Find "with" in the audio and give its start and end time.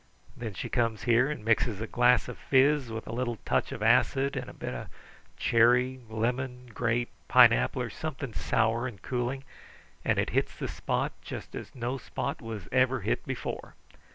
2.89-3.05